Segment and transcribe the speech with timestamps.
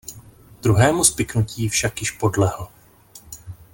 [0.61, 2.67] Druhému spiknutí však již podlehl.